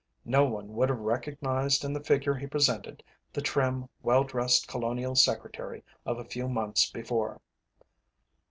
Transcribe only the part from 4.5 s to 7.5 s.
Colonial Secretary of a few months before.